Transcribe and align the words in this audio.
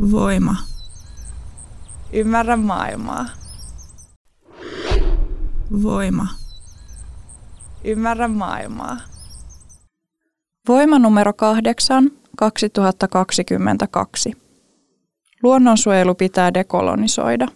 Voima. 0.00 0.56
Ymmärrä 2.12 2.56
maailmaa. 2.56 3.26
Voima. 5.82 6.26
Ymmärrä 7.84 8.28
maailmaa. 8.28 8.96
Voima 10.68 10.98
numero 10.98 11.32
8, 11.32 12.10
2022. 12.36 14.32
Luonnonsuojelu 15.42 16.14
pitää 16.14 16.54
dekolonisoida. 16.54 17.48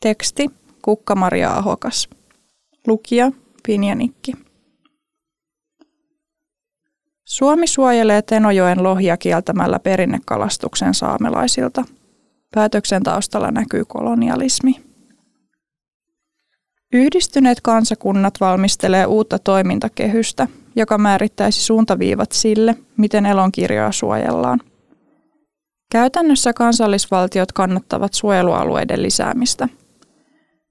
Teksti 0.00 0.50
Kukka-Maria 0.82 1.52
Ahokas. 1.52 2.08
Lukija 2.86 3.32
Pinjanikki. 3.66 4.45
Suomi 7.26 7.66
suojelee 7.66 8.22
Tenojoen 8.22 8.82
lohia 8.82 9.16
kieltämällä 9.16 9.78
perinnekalastuksen 9.78 10.94
saamelaisilta. 10.94 11.84
Päätöksen 12.54 13.02
taustalla 13.02 13.50
näkyy 13.50 13.84
kolonialismi. 13.84 14.80
Yhdistyneet 16.92 17.60
kansakunnat 17.60 18.34
valmistelee 18.40 19.06
uutta 19.06 19.38
toimintakehystä, 19.38 20.48
joka 20.76 20.98
määrittäisi 20.98 21.62
suuntaviivat 21.62 22.32
sille, 22.32 22.76
miten 22.96 23.26
elonkirjoa 23.26 23.92
suojellaan. 23.92 24.60
Käytännössä 25.92 26.52
kansallisvaltiot 26.52 27.52
kannattavat 27.52 28.14
suojelualueiden 28.14 29.02
lisäämistä. 29.02 29.68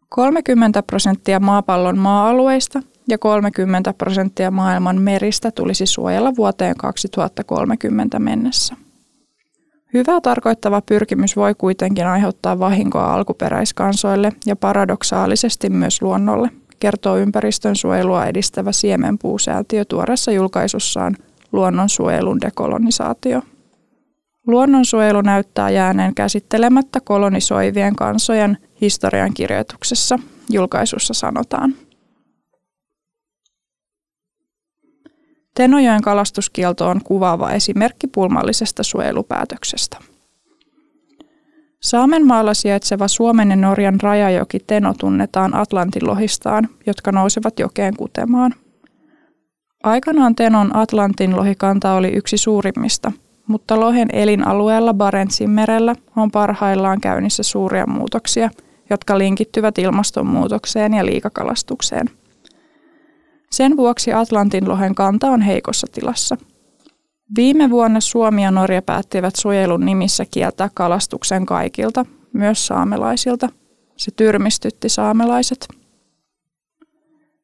30 0.10 0.84
prosenttia 0.84 1.40
maapallon 1.40 1.98
maa-alueista 1.98 2.82
ja 3.08 3.18
30 3.18 3.94
prosenttia 3.94 4.52
maailman 4.52 5.02
meristä 5.02 5.52
tulisi 5.52 5.86
suojella 5.86 6.36
vuoteen 6.36 6.76
2030 6.78 8.20
mennessä. 8.20 8.76
Hyvää 9.94 10.22
tarkoittava 10.22 10.82
pyrkimys 10.82 11.36
voi 11.36 11.56
kuitenkin 11.58 12.08
aiheuttaa 12.08 12.60
vahinkoa 12.60 13.14
alkuperäiskansoille 13.14 14.32
ja 14.46 14.56
paradoksaalisesti 14.56 15.70
myös 15.70 16.02
luonnolle, 16.02 16.50
kertoo 16.80 17.18
ympäristön 17.18 17.76
suojelua 17.76 18.26
edistävä 18.26 18.72
siemenpuusäätiö 18.72 19.86
tuoreessa 19.86 20.32
julkaisussaan 20.32 21.16
Luonnonsuojelun 21.52 22.42
dekolonisaatio. 22.42 23.42
Luonnonsuojelu 24.48 25.22
näyttää 25.22 25.70
jääneen 25.70 26.16
käsittelemättä 26.16 27.00
kolonisoivien 27.00 27.96
kansojen 27.96 28.58
historian 28.82 29.34
kirjoituksessa, 29.34 30.20
julkaisussa 30.50 31.14
sanotaan. 31.14 31.76
Tenojoen 35.56 36.02
kalastuskielto 36.02 36.88
on 36.88 37.02
kuvaava 37.04 37.52
esimerkki 37.52 38.08
pulmallisesta 38.08 38.84
suojelupäätöksestä. 38.84 39.98
Saamenmaalla 41.82 42.54
sijaitseva 42.54 43.08
Suomen 43.08 43.50
ja 43.50 43.56
Norjan 43.56 44.02
rajajoki 44.02 44.60
Teno 44.60 44.94
tunnetaan 45.00 45.56
Atlantin 45.56 46.08
lohistaan, 46.08 46.70
jotka 46.86 47.12
nousevat 47.12 47.60
jokeen 47.60 47.96
kutemaan. 47.98 48.54
Aikanaan 49.84 50.36
Tenon 50.36 50.76
Atlantin 50.76 51.36
lohikanta 51.36 51.94
oli 51.94 52.08
yksi 52.08 52.38
suurimmista, 52.38 53.12
mutta 53.48 53.80
lohen 53.80 54.08
elinalueella 54.14 54.94
Barentsin 54.94 55.50
merellä 55.50 55.96
on 56.16 56.32
parhaillaan 56.32 57.02
käynnissä 57.02 57.44
suuria 57.44 57.88
muutoksia, 57.88 58.50
jotka 58.90 59.18
linkittyvät 59.18 59.78
ilmastonmuutokseen 59.78 60.94
ja 60.94 61.06
liikakalastukseen– 61.06 62.10
sen 63.56 63.78
vuoksi 63.78 64.14
Atlantin 64.14 64.70
lohen 64.70 64.96
kanta 64.96 65.28
on 65.28 65.42
heikossa 65.42 65.88
tilassa. 65.92 66.38
Viime 67.36 67.70
vuonna 67.70 68.00
Suomi 68.00 68.44
ja 68.44 68.52
Norja 68.52 68.82
päättivät 68.82 69.36
suojelun 69.36 69.86
nimissä 69.86 70.26
kieltää 70.32 70.70
kalastuksen 70.74 71.46
kaikilta, 71.46 72.06
myös 72.34 72.68
saamelaisilta. 72.68 73.50
Se 73.98 74.12
tyrmistytti 74.12 74.90
saamelaiset. 74.90 75.68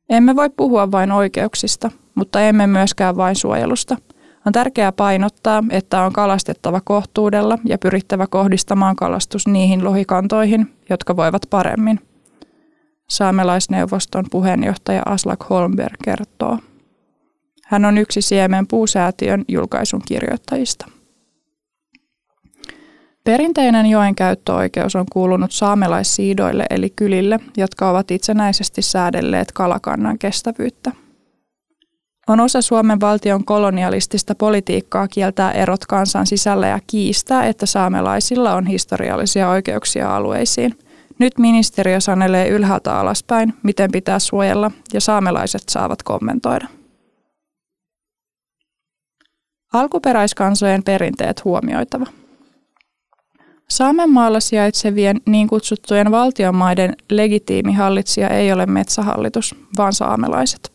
Emme 0.09 0.35
voi 0.35 0.49
puhua 0.49 0.91
vain 0.91 1.11
oikeuksista, 1.11 1.91
mutta 2.15 2.41
emme 2.41 2.67
myöskään 2.67 3.17
vain 3.17 3.35
suojelusta. 3.35 3.97
On 4.45 4.53
tärkeää 4.53 4.91
painottaa, 4.91 5.63
että 5.69 6.01
on 6.01 6.13
kalastettava 6.13 6.81
kohtuudella 6.83 7.57
ja 7.65 7.77
pyrittävä 7.77 8.27
kohdistamaan 8.27 8.95
kalastus 8.95 9.47
niihin 9.47 9.83
lohikantoihin, 9.83 10.73
jotka 10.89 11.15
voivat 11.15 11.41
paremmin– 11.49 11.99
saamelaisneuvoston 13.11 14.25
puheenjohtaja 14.31 15.01
Aslak 15.05 15.49
Holmberg 15.49 15.95
kertoo. 16.03 16.57
Hän 17.65 17.85
on 17.85 17.97
yksi 17.97 18.21
Siemen 18.21 18.67
puusäätiön 18.67 19.45
julkaisun 19.47 20.01
kirjoittajista. 20.07 20.85
Perinteinen 23.23 23.85
joen 23.85 24.15
käyttöoikeus 24.15 24.95
on 24.95 25.05
kuulunut 25.11 25.51
saamelaissiidoille 25.51 26.65
eli 26.69 26.89
kylille, 26.89 27.39
jotka 27.57 27.89
ovat 27.89 28.11
itsenäisesti 28.11 28.81
säädelleet 28.81 29.51
kalakannan 29.51 30.19
kestävyyttä. 30.19 30.91
On 32.27 32.39
osa 32.39 32.61
Suomen 32.61 32.99
valtion 32.99 33.45
kolonialistista 33.45 34.35
politiikkaa 34.35 35.07
kieltää 35.07 35.51
erot 35.51 35.85
kansan 35.85 36.27
sisällä 36.27 36.67
ja 36.67 36.79
kiistää, 36.87 37.47
että 37.47 37.65
saamelaisilla 37.65 38.53
on 38.55 38.67
historiallisia 38.67 39.49
oikeuksia 39.49 40.15
alueisiin– 40.15 40.75
nyt 41.21 41.39
ministeriö 41.39 41.99
sanelee 41.99 42.49
ylhäältä 42.49 42.99
alaspäin, 42.99 43.53
miten 43.63 43.91
pitää 43.91 44.19
suojella, 44.19 44.71
ja 44.93 45.01
saamelaiset 45.01 45.61
saavat 45.69 46.03
kommentoida. 46.03 46.67
Alkuperäiskansojen 49.73 50.83
perinteet 50.83 51.45
huomioitava. 51.45 52.05
Saamenmaalla 53.69 54.39
sijaitsevien 54.39 55.21
niin 55.25 55.47
kutsuttujen 55.47 56.11
valtionmaiden 56.11 56.95
legitiimi 57.11 57.73
hallitsija 57.73 58.29
ei 58.29 58.51
ole 58.51 58.65
metsähallitus, 58.65 59.55
vaan 59.77 59.93
saamelaiset. 59.93 60.71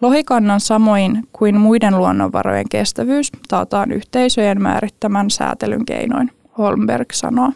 Lohikannan 0.00 0.60
samoin 0.60 1.28
kuin 1.32 1.60
muiden 1.60 1.98
luonnonvarojen 1.98 2.68
kestävyys 2.68 3.32
taataan 3.48 3.92
yhteisöjen 3.92 4.62
määrittämän 4.62 5.30
säätelyn 5.30 5.84
keinoin, 5.84 6.30
Holmberg 6.58 7.12
sanoo. 7.12 7.52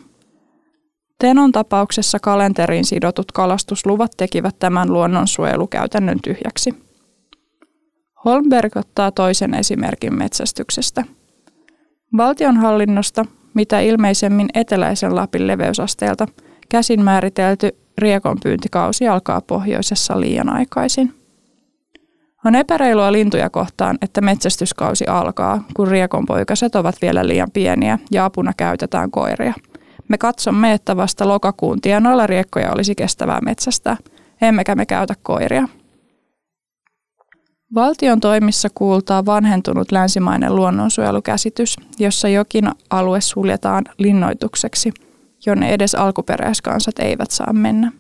Tenon 1.19 1.53
tapauksessa 1.53 2.19
kalenteriin 2.19 2.85
sidotut 2.85 3.33
kalastusluvat 3.33 4.11
tekivät 4.17 4.59
tämän 4.59 4.93
luonnonsuojelukäytännön 4.93 6.19
tyhjäksi. 6.25 6.75
Holmberg 8.25 8.77
ottaa 8.77 9.11
toisen 9.11 9.55
esimerkin 9.55 10.15
metsästyksestä. 10.15 11.05
Valtionhallinnosta, 12.17 13.25
mitä 13.55 13.81
ilmeisemmin 13.81 14.49
eteläisen 14.55 15.17
Lapin 15.17 15.47
leveysasteelta, 15.47 16.27
käsin 16.69 17.05
määritelty 17.05 17.77
riekonpyyntikausi 17.99 19.09
alkaa 19.09 19.41
pohjoisessa 19.41 20.21
liian 20.21 20.49
aikaisin. 20.49 21.15
On 22.45 22.55
epäreilua 22.55 23.13
lintuja 23.13 23.51
kohtaan, 23.51 23.99
että 24.03 24.21
metsästyskausi 24.21 25.07
alkaa, 25.07 25.65
kun 25.75 25.89
riekonpoikaset 25.89 26.75
ovat 26.75 26.97
vielä 27.03 27.27
liian 27.27 27.51
pieniä 27.53 27.99
ja 28.11 28.25
apuna 28.25 28.53
käytetään 28.57 29.11
koiria– 29.11 29.55
me 30.09 30.19
katsomme, 30.19 30.73
että 30.73 30.97
vasta 30.97 31.29
lokakuun 31.29 31.81
tienoilla 31.81 32.27
riekkoja 32.27 32.73
olisi 32.73 32.95
kestävää 32.95 33.41
metsästä, 33.41 33.97
emmekä 34.43 34.75
me 34.75 34.87
käytä 34.87 35.15
koiria. 35.23 35.69
Valtion 37.75 38.21
toimissa 38.21 38.69
kuultaa 38.75 39.27
vanhentunut 39.27 39.93
länsimainen 39.93 40.57
luonnonsuojelukäsitys, 40.57 41.77
jossa 41.99 42.29
jokin 42.29 42.71
alue 42.91 43.21
suljetaan 43.21 43.85
linnoitukseksi, 43.99 44.93
jonne 45.47 45.75
edes 45.75 45.95
alkuperäiskansat 45.95 46.99
eivät 46.99 47.31
saa 47.31 47.53
mennä. 47.53 47.93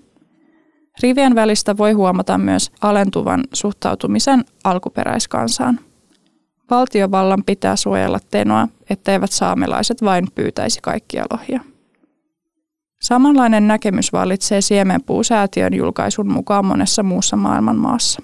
Rivien 1.03 1.35
välistä 1.35 1.77
voi 1.77 1.93
huomata 1.93 2.39
myös 2.39 2.73
alentuvan 2.81 3.45
suhtautumisen 3.53 4.45
alkuperäiskansaan. 4.65 5.81
Valtiovallan 6.71 7.45
pitää 7.45 7.77
suojella 7.77 8.19
tenoa, 8.31 8.69
etteivät 8.91 9.33
saamelaiset 9.33 10.03
vain 10.03 10.27
pyytäisi 10.35 10.81
kaikkia 10.83 11.25
lohia. 11.33 11.74
Samanlainen 13.01 13.69
näkemys 13.69 14.13
vallitsee 14.13 14.61
Siemenpuusäätiön 14.61 15.75
julkaisun 15.75 16.33
mukaan 16.33 16.67
monessa 16.67 17.03
muussa 17.03 17.37
maailman 17.37 17.77
maassa. 17.77 18.23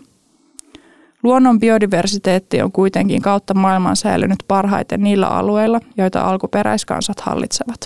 Luonnon 1.23 1.61
biodiversiteetti 1.61 2.63
on 2.63 2.73
kuitenkin 2.73 3.23
kautta 3.23 3.55
maailman 3.55 3.97
säilynyt 3.97 4.45
parhaiten 4.49 5.03
niillä 5.03 5.27
alueilla, 5.27 5.81
joita 5.97 6.23
alkuperäiskansat 6.23 7.21
hallitsevat. 7.21 7.81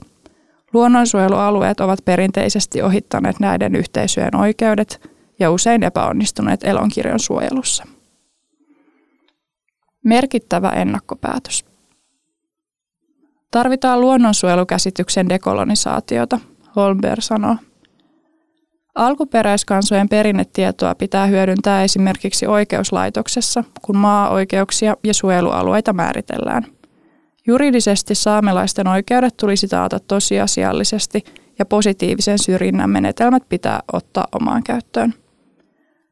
Luonnonsuojelualueet 0.73 1.81
ovat 1.81 1.99
perinteisesti 2.05 2.83
ohittaneet 2.83 3.41
näiden 3.41 3.75
yhteisöjen 3.75 4.37
oikeudet 4.37 5.11
ja 5.39 5.51
usein 5.51 5.83
epäonnistuneet 5.83 6.65
elonkirjon 6.65 7.21
suojelussa. 7.21 7.85
Merkittävä 10.05 10.71
ennakkopäätös. 10.71 11.65
Tarvitaan 13.51 14.01
luonnonsuojelukäsityksen 14.01 15.29
dekolonisaatiota– 15.29 16.41
Holmberg 16.77 17.23
sanoo. 17.23 17.57
Alkuperäiskansojen 18.95 20.09
perinnetietoa 20.09 20.95
pitää 20.95 21.27
hyödyntää 21.27 21.83
esimerkiksi 21.83 22.47
oikeuslaitoksessa, 22.47 23.65
kun 23.83 23.97
maa-oikeuksia 23.97 24.97
ja 25.05 25.15
suojelualueita 25.15 25.93
määritellään. 25.93 26.67
Juridisesti 27.47 28.15
saamelaisten 28.15 28.89
oikeudet 28.89 29.37
tulisi 29.37 29.69
taata 29.69 29.99
tosiasiallisesti 30.01 31.25
ja 31.59 31.67
positiivisen 31.67 32.39
syrjinnän 32.39 32.91
menetelmät 32.91 33.49
pitää 33.49 33.81
ottaa 33.93 34.27
omaan 34.33 34.63
käyttöön. 34.63 35.15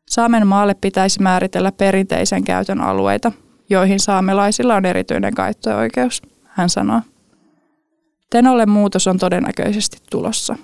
Saamen 0.08 0.46
maalle 0.46 0.74
pitäisi 0.74 1.22
määritellä 1.22 1.72
perinteisen 1.72 2.44
käytön 2.44 2.80
alueita, 2.80 3.32
joihin 3.70 4.00
saamelaisilla 4.00 4.74
on 4.74 4.84
erityinen 4.84 5.34
käyttöoikeus, 5.34 6.22
hän 6.44 6.68
sanoo. 6.68 7.00
Tenolle 8.32 8.66
muutos 8.66 9.06
on 9.06 9.18
todennäköisesti 9.18 9.98
tulossa. 10.10 10.56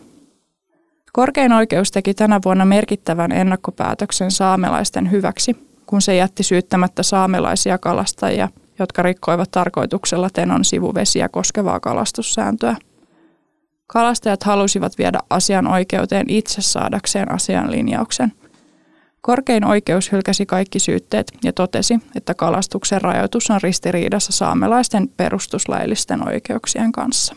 Korkein 1.12 1.52
oikeus 1.52 1.90
teki 1.90 2.14
tänä 2.14 2.40
vuonna 2.44 2.64
merkittävän 2.64 3.32
ennakkopäätöksen 3.32 4.30
saamelaisten 4.30 5.10
hyväksi, 5.10 5.56
kun 5.86 6.02
se 6.02 6.16
jätti 6.16 6.42
syyttämättä 6.42 7.02
saamelaisia 7.02 7.78
kalastajia, 7.78 8.48
jotka 8.78 9.02
rikkoivat 9.02 9.50
tarkoituksella 9.50 10.30
Tenon 10.30 10.64
sivuvesiä 10.64 11.28
koskevaa 11.28 11.80
kalastussääntöä. 11.80 12.76
Kalastajat 13.86 14.42
halusivat 14.42 14.98
viedä 14.98 15.18
asian 15.30 15.66
oikeuteen 15.66 16.26
itse 16.28 16.62
saadakseen 16.62 17.32
asian 17.32 17.70
linjauksen. 17.70 18.32
Korkein 19.20 19.64
oikeus 19.64 20.12
hylkäsi 20.12 20.46
kaikki 20.46 20.78
syytteet 20.78 21.32
ja 21.44 21.52
totesi, 21.52 21.98
että 22.14 22.34
kalastuksen 22.34 23.00
rajoitus 23.00 23.50
on 23.50 23.60
ristiriidassa 23.62 24.32
saamelaisten 24.32 25.08
perustuslaillisten 25.08 26.28
oikeuksien 26.28 26.92
kanssa. 26.92 27.36